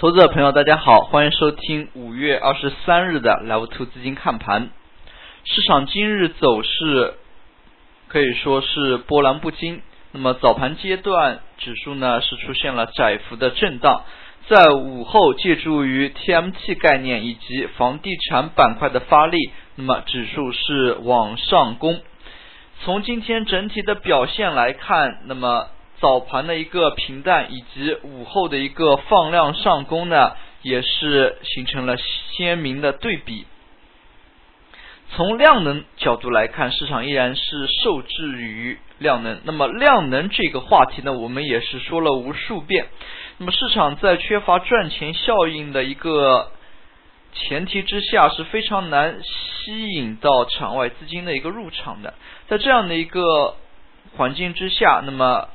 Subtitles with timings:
[0.00, 4.70] 投资者朋友，大家好，欢迎收听五月二十三日的 Live Two 资金看盘。
[5.44, 7.16] 市场今日走势
[8.08, 9.82] 可以说是波澜不惊。
[10.12, 14.04] 那么早盘阶段，指数呢是出现了窄幅的震荡，
[14.48, 19.36] 在午后借助于 TMT 概念以及房地产板块的发力，
[19.74, 22.00] 那么指数是往上攻。
[22.84, 25.66] 从今天整体的表现来看，那么
[26.00, 30.32] 早盘的一个平淡，以及午后的一个放量上攻呢，
[30.62, 33.46] 也是形成了鲜明的对比。
[35.12, 39.40] 从量能角度来看，市场依然是受制于量能。
[39.42, 42.86] 那么量能这个话题呢，我们也是说了无数遍。
[43.38, 46.52] 那么市场在缺乏赚钱效应的一个
[47.34, 52.14] 前提之下，是非常难吸引到场外资金的一个入场的。
[52.46, 53.56] 在这样的一个
[54.16, 55.48] 环境之下，那么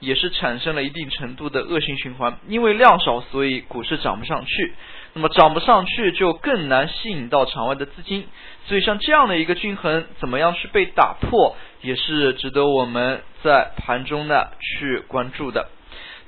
[0.00, 2.38] 也是产生了一定程度的恶性循环。
[2.48, 4.74] 因为量少，所以股市涨不上去。
[5.14, 8.26] 那么涨不上去，就更难吸引到场外的资金。
[8.66, 15.68] 所以像这样的一个均衡，怎么样去被打破，也是值得我们在盘中呢去关注的。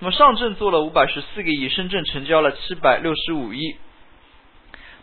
[0.00, 3.76] 那么上证做了五百十四个亿，深圳成交了七百六十五亿。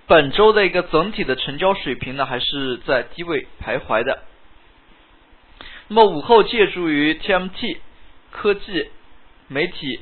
[0.08, 4.24] 本周的一个整体的成交水平呢，还是在低位徘徊的。
[5.90, 7.78] 那么午后借助于 TMT
[8.48, 8.90] 科技、
[9.50, 10.00] 媒体、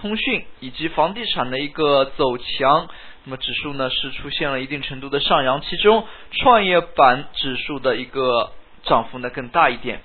[0.00, 2.88] 通讯以及房地产的一个走强，
[3.24, 8.52] 那么指数呢是出现了一定程度的上扬，其中创业板指数的一个
[8.84, 10.00] 涨幅呢更大一点。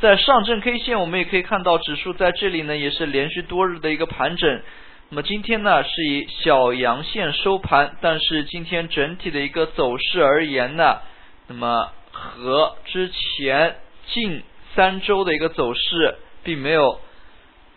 [0.00, 4.62] 在上证 K 线，我们也可以看到指数在这里呢也是连续多日的一个盘整。
[5.10, 11.00] 那么今天呢是以小阳线收盘，但是今天整体的一个走势而言呢，
[11.48, 14.42] 那么和之前近
[14.74, 17.00] 三周的一个走势并没有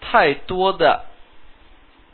[0.01, 1.05] 太多的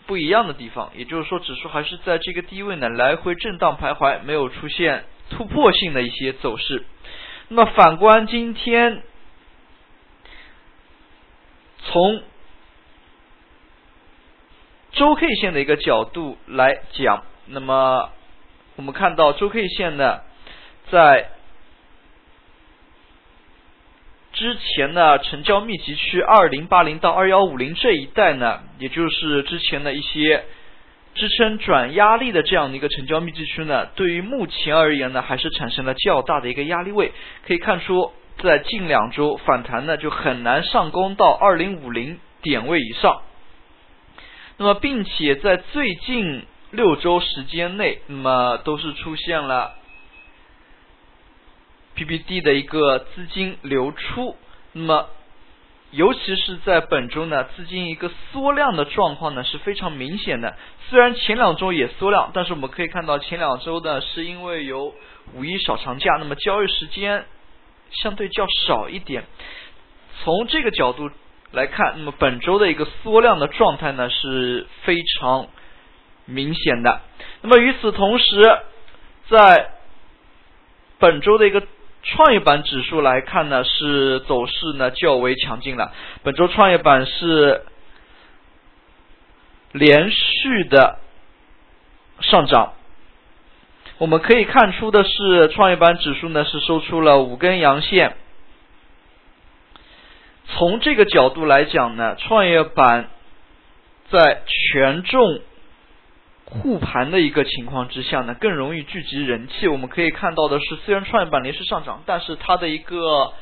[0.05, 6.85] 不一样的地方，也就是说，指数还是在这个低位呢来回震荡徘徊，没有出现突破性的一些走势。
[7.47, 9.03] 那么反观今天，
[11.79, 12.23] 从
[14.91, 18.09] 周 K 线的一个角度来讲，那么
[18.75, 20.21] 我们看到周 K 线呢，
[20.89, 21.29] 在
[24.35, 30.43] 之前呢，成交密集区二零八零到二幺五零这一带呢，也就是之前的一些
[31.13, 37.13] 支撑转压力的这样的一个成交密集区呢，对于目前而言呢，还是产生了较大的一个压力位。
[37.47, 38.11] 可以看出，
[38.43, 43.21] 在近两周反弹呢，就很难上攻到二零五零点位以上。
[44.57, 49.75] 那么，并且在最近六周时间内，那么都是出现了。
[51.95, 54.35] PPD 的一个资金流出，
[54.73, 55.09] 那么
[55.91, 60.57] 尤其是在本周呢，资金一个缩量的状况呢是非常明显的。
[60.89, 64.93] 虽然前两周也缩量，但是我们可以看到前两周呢是因为有
[65.33, 67.25] 五一小长假，那么交易时间
[67.91, 69.23] 相对较少一点。
[70.23, 71.09] 从这个角度
[71.51, 75.47] 来看，那么本周的一个缩量的状态呢是非常
[76.25, 77.01] 明显的。
[77.41, 78.59] 那么与此同时，
[79.29, 79.69] 在
[80.99, 81.65] 本周的一个
[82.05, 85.91] 创业板指数来看呢，是走势呢较为强劲了。
[86.23, 87.65] 本周创业板是
[89.71, 90.99] 连续的
[92.21, 92.73] 上涨，
[93.97, 98.15] 我们可以看出的是，创业板指数呢是收出了五根阳线。
[100.47, 103.09] 从这个角度来讲呢，创业板
[104.11, 105.41] 在权重。
[106.45, 109.67] 护盘的一个情况之下呢，更容易聚集人气。
[109.67, 113.33] 我们可以看到的是，虽然创业板连续上涨，但是它的一个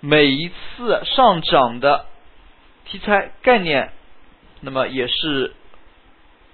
[0.00, 2.06] 每一次上涨的
[2.84, 3.90] 题材概念，
[4.60, 5.54] 那么也是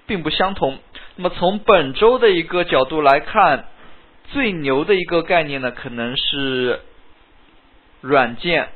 [0.07, 0.79] 并不相同。
[1.15, 3.65] 那么从本周的一个角度来看，
[4.31, 6.81] 最牛的一个概念呢，可能是
[8.01, 8.69] 软件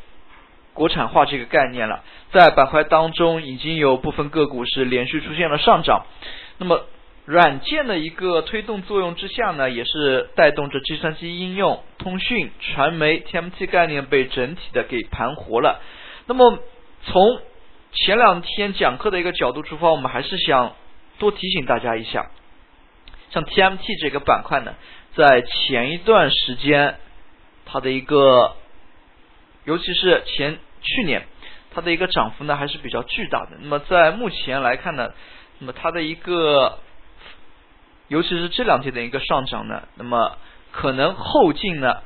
[0.73, 2.03] 国产化这个概念了。
[2.31, 6.05] 在板块当中，已经有部分个股是连续出现了上涨。
[6.59, 6.85] 那么，
[7.25, 15.81] 软件的一个推动作用之下呢，也是带动着计算机应用、通讯、传媒、TMT 概念被整体的给盘活了。
[16.27, 16.59] 那么，
[17.05, 17.41] 从
[17.93, 20.75] 前两天讲课的一个角度出发，我们还是想
[21.17, 22.29] 多提醒大家一下，
[23.31, 24.75] 像 TMT 这个板块呢，
[25.15, 26.97] 在前一段时间，
[27.65, 28.55] 它的一个，
[29.63, 31.25] 尤其是前去年，
[31.73, 33.57] 它的一个涨幅呢还是比较巨大的。
[33.61, 35.13] 那么，在目前来看呢。
[35.63, 36.79] 那么它的一个，
[38.09, 40.37] 尤其是这两天的一个上涨呢，那么
[40.73, 42.01] 可能后劲呢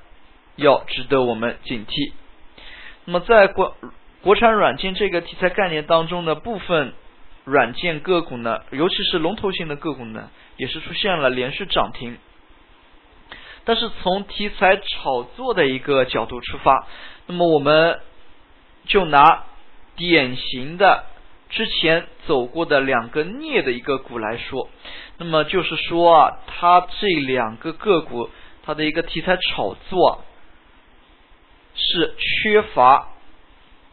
[0.57, 2.13] 要值得我们警惕。
[3.05, 3.75] 那么在国
[4.21, 6.93] 国产软件这个题材概念当中的部分
[7.45, 12.15] 软件个股呢，尤其是龙头型的个股呢，也是出现了连续涨停。
[13.65, 16.85] 但是从题材炒作的一个角度出发，
[17.25, 17.99] 那么我们
[18.85, 19.45] 就拿
[19.95, 21.05] 典型的
[21.49, 24.69] 之前走过的两个镍的一个股来说，
[25.17, 28.29] 那么就是说啊，它这两个个股
[28.63, 30.23] 它的一个题材炒作
[31.73, 33.07] 是缺乏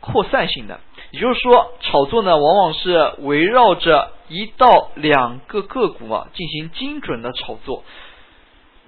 [0.00, 0.80] 扩散性的，
[1.12, 7.84] 也就是说，炒作呢往往是围绕着一到两个个股啊进行精准的炒作。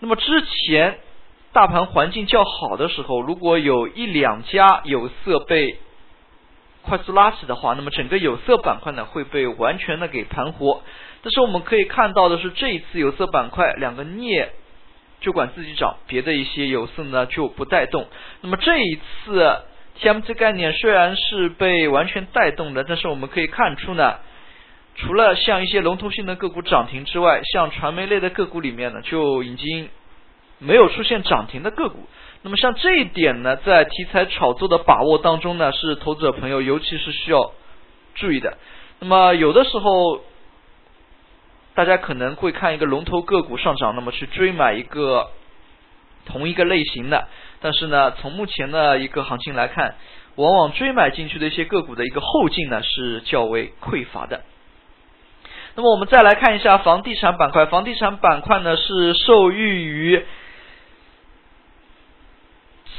[0.00, 0.98] 那么之前
[1.52, 5.78] 大盘环境较好的时候，如果有一两家有色被
[6.86, 10.82] 快速拉起的话，那么整个有色板块呢会被完全的给盘活。
[11.22, 14.52] 但是我们可以看到的是，这一次有色板块两个镍
[15.20, 18.06] 就管自己涨，别的一些有色呢就不带动。
[18.40, 19.58] 那么这一次
[20.00, 24.16] TMT 概念虽然是被完全带动的，但是我们可以看出呢。
[24.98, 29.90] 除了像一些龙头性的个股涨停之外，像传媒类的个股里面呢，就已经
[30.58, 32.08] 没有出现涨停的个股。
[32.46, 37.50] 那么像这一点呢，在题材炒作的把握当中呢，是投资者朋友尤其是需要
[38.14, 38.56] 注意的。
[39.00, 40.20] 那么有的时候，
[41.74, 45.30] 大家可能会看一个龙头个股上涨，那么去追买一个
[46.24, 47.26] 同一个类型的，
[47.60, 49.96] 但是呢，从目前的一个行情来看，
[50.36, 54.44] 往往追买进去的一些个股的一个后劲呢，是较为匮乏的。
[55.74, 60.24] 那么我们再来看一下房地产板块，房地产板块呢是受益于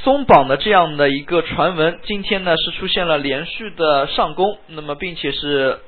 [0.02, 5.80] 松绑的这样的一个传闻，今天呢是出现了连续的上攻，那么并且是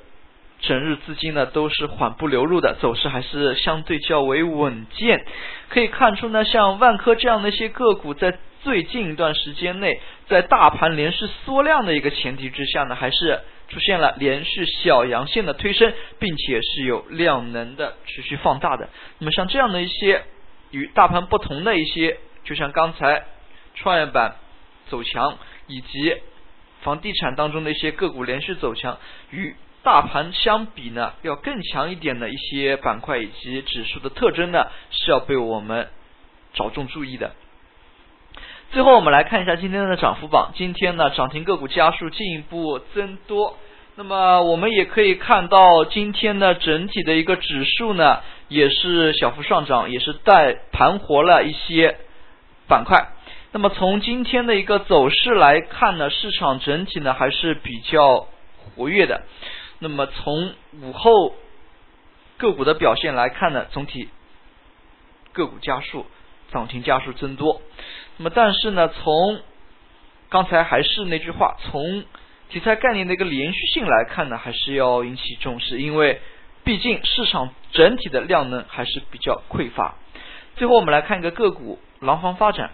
[0.60, 5.24] 整日资金呢都是缓步流入的，走势还是相对较为稳健。
[5.68, 13.40] 可以看出呢，像万科这样的一些个股，在最近一段时间内，在大盘连续缩量的一个前提之下呢，还是。
[13.70, 18.88] 出现了连续小阳线的推升，并且是有量能的持续放大的。
[19.20, 20.24] 那么像这样的一些
[20.72, 23.22] 与大盘不同的一些，就像刚才
[23.74, 24.36] 创业板
[24.88, 26.16] 走强，以及
[26.82, 28.98] 房地产当中的一些个股连续走强，
[29.30, 35.88] 与大盘相比呢，要更强一点的一些板块以及指数的特征呢，是要被我们
[36.52, 37.32] 着重注意的。
[38.72, 40.52] 最后我们来看一下今天的涨幅榜。
[40.54, 43.58] 今天呢，涨停个股家数进一步增多。
[43.96, 51.96] 那么我们也可以看到，今天的整体的一个指数呢，也是小幅上涨，也是带盘活了一些
[52.68, 53.08] 板块。
[53.52, 59.22] 那么从今天的一个走势来看呢，市场整体呢还是比较活跃的。
[59.80, 61.34] 那么从午后
[62.36, 64.08] 个股的表现来看呢，总体
[65.32, 66.06] 个股加速
[66.52, 67.60] 涨停加速增多。
[68.18, 69.40] 那么，但是呢，从
[70.28, 72.04] 刚才还是那句话，从
[72.50, 76.20] 题材概念的一个连续性来看呢，还是要引起重视，因为
[76.62, 79.96] 毕竟市场整体的量能还是比较匮乏。
[80.54, 82.70] 最后，我们来看一个个股廊坊发展。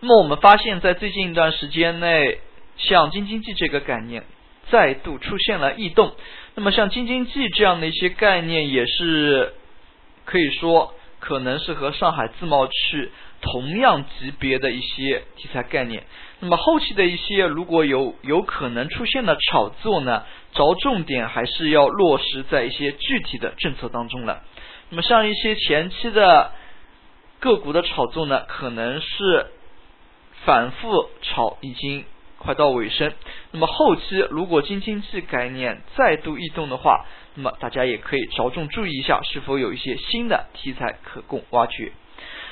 [0.00, 2.38] 那么，我们发现，在最近一段时间内，
[2.76, 4.24] 像京津冀这个概念
[4.70, 6.12] 再度出现了异动。
[6.54, 9.52] 那么，像京津冀这样的一些概念，也是
[10.24, 13.10] 可以说可能是和上海自贸区。
[13.42, 16.02] 同样级别的一些题材概念，
[16.40, 24.42] 那么后期的一些如果有有可能出现的炒作呢，着重点还是要落实在一些具体的政策当中了。
[24.90, 26.52] 那么像一些前期的
[27.38, 29.46] 个股的炒作呢，可能是
[30.44, 32.04] 反复炒已经
[32.38, 33.12] 快到尾声。
[33.50, 37.04] 那么后期如果京津冀概念再度异动的话，
[37.34, 41.92] 那么大家也可以着重注意一下，是否有一些新的题材可供挖掘。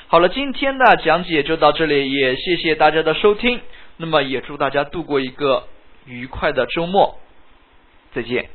[0.07, 3.61] 好了，今天的讲解就到这里，也谢谢大家的收听。
[3.97, 5.67] 那么也祝大家度过一个
[6.05, 7.19] 愉快的周末，
[8.13, 8.49] 再见。